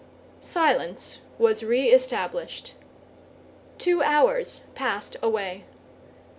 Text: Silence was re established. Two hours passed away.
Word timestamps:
Silence 0.39 1.19
was 1.37 1.61
re 1.63 1.89
established. 1.89 2.73
Two 3.77 4.01
hours 4.01 4.63
passed 4.73 5.15
away. 5.21 5.63